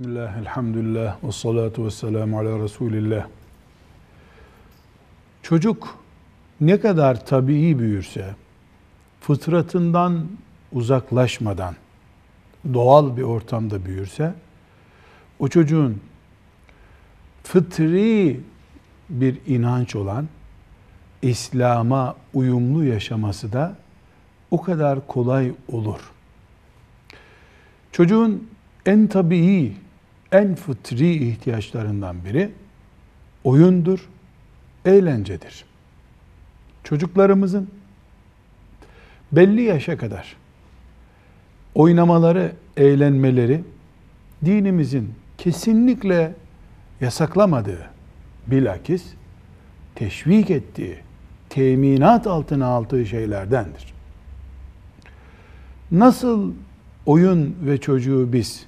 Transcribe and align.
Bismillah, 0.00 0.38
elhamdülillah, 0.38 1.24
ve 1.24 1.32
salatu 1.32 1.86
ve 1.86 1.90
selamu 1.90 2.38
ala 2.38 2.58
Resulillah. 2.64 3.26
Çocuk 5.42 5.98
ne 6.60 6.80
kadar 6.80 7.26
tabii 7.26 7.78
büyürse, 7.78 8.34
fıtratından 9.20 10.26
uzaklaşmadan, 10.72 11.74
doğal 12.74 13.16
bir 13.16 13.22
ortamda 13.22 13.84
büyürse, 13.84 14.34
o 15.38 15.48
çocuğun 15.48 16.00
fıtri 17.42 18.40
bir 19.10 19.38
inanç 19.46 19.96
olan 19.96 20.28
İslam'a 21.22 22.16
uyumlu 22.34 22.84
yaşaması 22.84 23.52
da 23.52 23.76
o 24.50 24.62
kadar 24.62 25.06
kolay 25.06 25.52
olur. 25.68 26.00
Çocuğun 27.92 28.48
en 28.86 29.06
tabii, 29.06 29.76
en 30.32 30.54
fıtri 30.54 31.28
ihtiyaçlarından 31.28 32.24
biri 32.24 32.50
oyundur, 33.44 34.08
eğlencedir. 34.84 35.64
Çocuklarımızın 36.84 37.70
belli 39.32 39.62
yaşa 39.62 39.96
kadar 39.96 40.36
oynamaları, 41.74 42.52
eğlenmeleri 42.76 43.64
dinimizin 44.44 45.14
kesinlikle 45.38 46.34
yasaklamadığı, 47.00 47.90
bilakis 48.46 49.04
teşvik 49.94 50.50
ettiği, 50.50 50.96
teminat 51.48 52.26
altına 52.26 52.66
aldığı 52.66 53.06
şeylerdendir. 53.06 53.94
Nasıl 55.90 56.52
oyun 57.06 57.56
ve 57.62 57.78
çocuğu 57.78 58.32
biz 58.32 58.66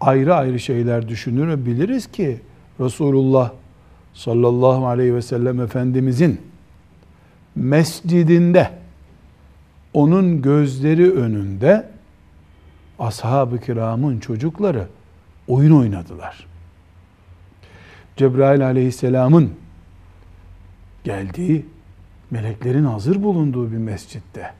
ayrı 0.00 0.34
ayrı 0.34 0.60
şeyler 0.60 1.08
düşünür 1.08 1.66
biliriz 1.66 2.12
ki 2.12 2.40
Resulullah 2.80 3.52
sallallahu 4.14 4.86
aleyhi 4.86 5.14
ve 5.14 5.22
sellem 5.22 5.60
Efendimizin 5.60 6.40
mescidinde 7.54 8.70
onun 9.94 10.42
gözleri 10.42 11.12
önünde 11.12 11.88
ashab-ı 12.98 13.60
kiramın 13.60 14.20
çocukları 14.20 14.86
oyun 15.48 15.72
oynadılar. 15.72 16.46
Cebrail 18.16 18.66
aleyhisselamın 18.66 19.52
geldiği, 21.04 21.66
meleklerin 22.30 22.84
hazır 22.84 23.22
bulunduğu 23.22 23.72
bir 23.72 23.76
mescitte, 23.76 24.52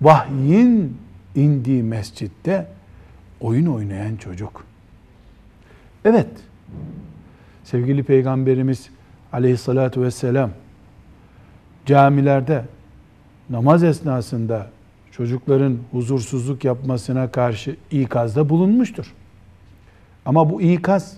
vahyin 0.00 0.96
indiği 1.34 1.82
mescitte 1.82 2.66
oyun 3.40 3.66
oynayan 3.66 4.16
çocuk. 4.16 4.64
Evet, 6.04 6.28
sevgili 7.64 8.02
Peygamberimiz 8.02 8.90
aleyhissalatu 9.32 10.02
vesselam 10.02 10.50
camilerde 11.86 12.64
namaz 13.50 13.82
esnasında 13.84 14.70
çocukların 15.12 15.78
huzursuzluk 15.92 16.64
yapmasına 16.64 17.30
karşı 17.30 17.76
ikazda 17.90 18.48
bulunmuştur. 18.48 19.14
Ama 20.26 20.50
bu 20.50 20.62
ikaz 20.62 21.16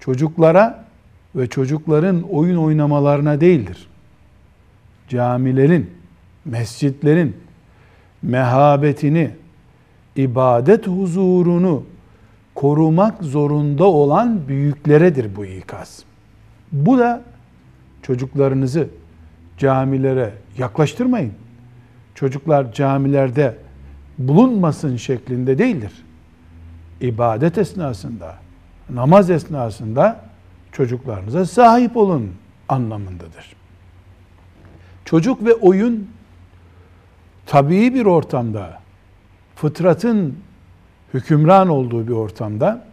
çocuklara 0.00 0.84
ve 1.36 1.46
çocukların 1.46 2.22
oyun 2.22 2.56
oynamalarına 2.56 3.40
değildir. 3.40 3.86
Camilerin, 5.08 5.90
mescitlerin 6.44 7.36
mehabetini, 8.22 9.30
ibadet 10.16 10.86
huzurunu 10.86 11.84
korumak 12.54 13.22
zorunda 13.22 13.84
olan 13.84 14.48
büyükleredir 14.48 15.36
bu 15.36 15.44
ikaz. 15.44 16.04
Bu 16.72 16.98
da 16.98 17.22
çocuklarınızı 18.02 18.88
camilere 19.58 20.32
yaklaştırmayın. 20.58 21.32
Çocuklar 22.14 22.72
camilerde 22.72 23.56
bulunmasın 24.18 24.96
şeklinde 24.96 25.58
değildir. 25.58 25.92
İbadet 27.00 27.58
esnasında, 27.58 28.34
namaz 28.90 29.30
esnasında 29.30 30.20
çocuklarınıza 30.72 31.46
sahip 31.46 31.96
olun 31.96 32.32
anlamındadır. 32.68 33.56
Çocuk 35.04 35.44
ve 35.44 35.54
oyun 35.54 36.08
tabii 37.46 37.94
bir 37.94 38.06
ortamda, 38.06 38.83
fıtratın 39.56 40.34
hükümran 41.14 41.68
olduğu 41.68 42.06
bir 42.08 42.12
ortamda 42.12 42.86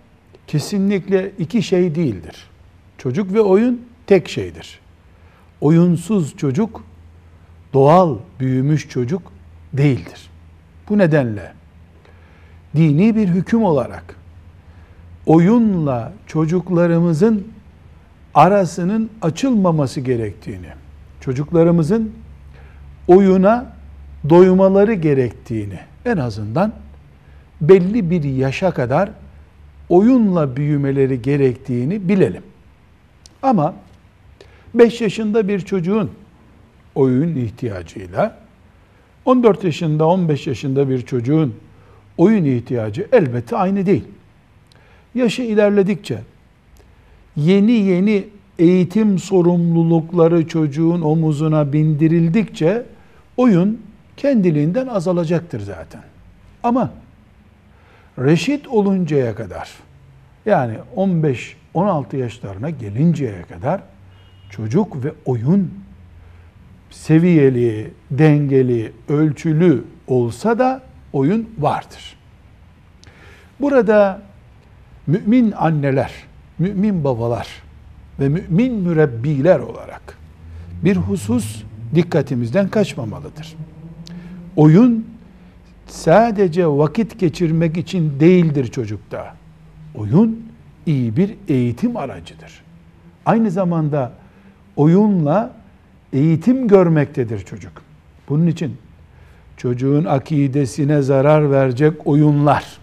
kesinlikle 0.48 1.32
iki 1.40 1.64
şey 1.64 1.96
değildir. 1.96 2.48
Çocuk 2.98 3.34
ve 3.34 3.42
oyun 3.42 3.82
tek 4.08 4.30
şeydir. 4.30 4.80
Oyunsuz 5.62 6.38
çocuk 6.38 6.84
doğal 7.74 8.18
büyümüş 8.40 8.90
çocuk 8.90 9.22
değildir. 9.74 10.30
Bu 10.90 10.98
nedenle 10.98 11.54
dini 12.76 13.16
bir 13.16 13.28
hüküm 13.28 13.64
olarak 13.64 14.16
oyunla 15.26 16.14
çocuklarımızın 16.28 17.48
arasının 18.34 19.10
açılmaması 19.22 20.02
gerektiğini, 20.02 20.70
çocuklarımızın 21.22 22.12
oyuna 23.08 23.74
doymaları 24.30 24.94
gerektiğini 24.94 25.80
en 26.06 26.18
azından 26.18 26.74
belli 27.62 28.10
bir 28.10 28.24
yaşa 28.24 28.72
kadar 28.72 29.10
oyunla 29.90 30.56
büyümeleri 30.56 31.22
gerektiğini 31.22 32.10
bilelim. 32.10 32.44
Ama 33.42 33.74
5 34.74 35.02
yaşında 35.02 35.48
bir 35.48 35.60
çocuğun 35.60 36.12
oyun 36.96 37.36
ihtiyacıyla 37.36 38.38
14 39.26 39.64
yaşında 39.64 40.08
15 40.08 40.48
yaşında 40.48 40.90
bir 40.90 41.02
çocuğun 41.02 41.56
oyun 42.18 42.46
ihtiyacı 42.46 43.08
elbette 43.12 43.58
aynı 43.58 43.86
değil. 43.86 44.04
Yaşı 45.16 45.42
ilerledikçe 45.42 46.20
yeni 47.36 47.72
yeni 47.72 48.28
eğitim 48.60 49.20
sorumlulukları 49.20 50.48
çocuğun 50.48 51.02
omuzuna 51.02 51.74
bindirildikçe 51.74 52.86
oyun 53.38 53.82
kendiliğinden 54.18 54.88
azalacaktır 54.88 55.60
zaten. 55.60 56.02
Ama 56.64 56.92
reşit 58.20 58.68
oluncaya 58.68 59.36
kadar 59.36 59.70
yani 60.46 60.78
15-16 61.76 62.18
yaşlarına 62.18 62.70
gelinceye 62.70 63.42
kadar 63.42 63.82
çocuk 64.50 65.04
ve 65.04 65.14
oyun 65.26 65.74
seviyeli, 66.90 67.94
dengeli, 68.12 68.92
ölçülü 69.10 69.84
olsa 70.08 70.60
da 70.60 70.82
oyun 71.14 71.50
vardır. 71.60 72.18
Burada 73.60 74.22
mümin 75.08 75.52
anneler, 75.52 76.12
mümin 76.60 77.04
babalar 77.04 77.48
ve 78.20 78.30
mümin 78.30 78.74
mürebbiler 78.74 79.60
olarak 79.60 80.18
bir 80.84 80.98
husus 80.98 81.64
dikkatimizden 81.96 82.70
kaçmamalıdır. 82.70 83.56
Oyun 84.56 85.06
sadece 85.88 86.68
vakit 86.68 87.20
geçirmek 87.20 87.78
için 87.78 88.20
değildir 88.20 88.68
çocukta. 88.68 89.36
Oyun 89.96 90.44
iyi 90.86 91.18
bir 91.18 91.36
eğitim 91.48 91.98
aracıdır. 91.98 92.64
Aynı 93.26 93.52
zamanda 93.52 94.14
oyunla 94.76 95.54
eğitim 96.14 96.68
görmektedir 96.68 97.40
çocuk. 97.40 97.74
Bunun 98.30 98.48
için 98.48 98.78
çocuğun 99.58 100.06
akidesine 100.06 101.02
zarar 101.02 101.52
verecek 101.52 102.08
oyunlar, 102.08 102.78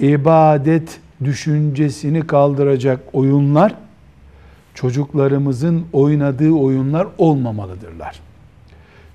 ibadet 0.00 1.00
düşüncesini 1.24 2.26
kaldıracak 2.26 3.00
oyunlar, 3.12 3.74
çocuklarımızın 4.74 5.86
oynadığı 5.92 6.52
oyunlar 6.52 7.08
olmamalıdırlar. 7.18 8.20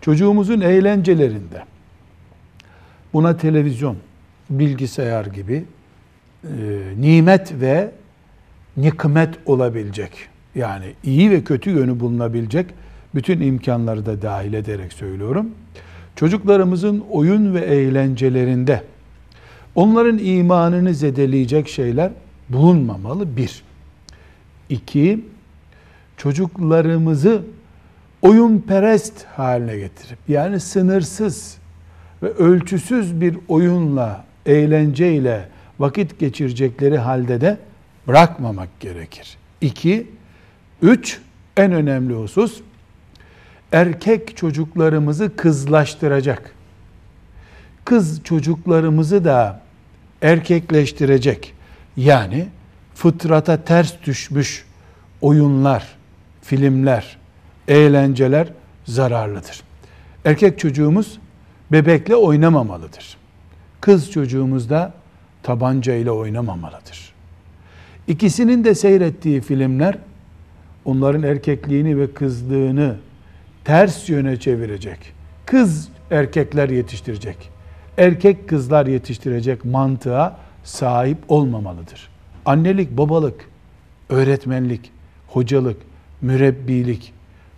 Çocuğumuzun 0.05 0.61
eğlencelerinde 0.61 1.63
buna 3.13 3.37
televizyon, 3.37 3.97
bilgisayar 4.49 5.25
gibi 5.25 5.65
e, 6.43 6.49
nimet 6.99 7.53
ve 7.61 7.91
nikmet 8.77 9.35
olabilecek 9.45 10.11
yani 10.55 10.85
iyi 11.03 11.31
ve 11.31 11.43
kötü 11.43 11.69
yönü 11.69 11.99
bulunabilecek 11.99 12.65
bütün 13.15 13.41
imkanları 13.41 14.05
da 14.05 14.21
dahil 14.21 14.53
ederek 14.53 14.93
söylüyorum. 14.93 15.49
Çocuklarımızın 16.15 17.03
oyun 17.11 17.53
ve 17.53 17.59
eğlencelerinde 17.59 18.83
onların 19.75 20.17
imanını 20.17 20.93
zedeleyecek 20.93 21.67
şeyler 21.67 22.11
bulunmamalı 22.49 23.37
bir. 23.37 23.63
İki, 24.69 25.25
çocuklarımızı 26.17 27.41
oyunperest 28.25 29.23
haline 29.23 29.77
getirip 29.77 30.19
yani 30.27 30.59
sınırsız 30.59 31.57
ve 32.23 32.29
ölçüsüz 32.29 33.21
bir 33.21 33.37
oyunla, 33.47 34.25
eğlenceyle 34.45 35.49
vakit 35.79 36.19
geçirecekleri 36.19 36.97
halde 36.97 37.41
de 37.41 37.57
bırakmamak 38.07 38.79
gerekir. 38.79 39.37
İki, 39.61 40.07
üç, 40.81 41.19
en 41.57 41.71
önemli 41.71 42.13
husus, 42.13 42.61
erkek 43.71 44.37
çocuklarımızı 44.37 45.35
kızlaştıracak. 45.35 46.51
Kız 47.85 48.23
çocuklarımızı 48.23 49.25
da 49.25 49.61
erkekleştirecek. 50.21 51.53
Yani 51.97 52.47
fıtrata 52.95 53.63
ters 53.63 53.93
düşmüş 54.05 54.65
oyunlar, 55.21 55.87
filmler, 56.41 57.17
eğlenceler 57.67 58.47
zararlıdır. 58.85 59.63
Erkek 60.25 60.59
çocuğumuz 60.59 61.19
bebekle 61.71 62.15
oynamamalıdır. 62.15 63.17
Kız 63.81 64.11
çocuğumuz 64.11 64.69
da 64.69 64.93
tabanca 65.43 65.93
ile 65.93 66.11
oynamamalıdır. 66.11 67.13
İkisinin 68.07 68.63
de 68.63 68.75
seyrettiği 68.75 69.41
filmler 69.41 69.97
onların 70.85 71.23
erkekliğini 71.23 71.99
ve 71.99 72.13
kızlığını 72.13 72.95
ters 73.63 74.09
yöne 74.09 74.39
çevirecek. 74.39 74.99
Kız 75.45 75.89
erkekler 76.11 76.69
yetiştirecek. 76.69 77.49
Erkek 77.97 78.49
kızlar 78.49 78.85
yetiştirecek 78.85 79.65
mantığa 79.65 80.39
sahip 80.63 81.17
olmamalıdır. 81.27 82.09
Annelik, 82.45 82.97
babalık, 82.97 83.49
öğretmenlik, 84.09 84.91
hocalık, 85.27 85.77
mürebbilik 86.21 87.13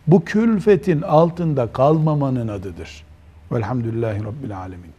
bu 0.08 0.26
külfetin 0.26 1.02
altında 1.02 1.72
kalmamanın 1.72 2.48
adıdır. 2.48 3.04
Velhamdülillahi 3.52 4.24
Rabbil 4.24 4.58
Alemin. 4.58 4.97